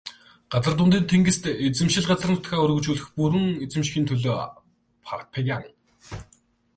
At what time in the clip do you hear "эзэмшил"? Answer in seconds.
1.67-2.05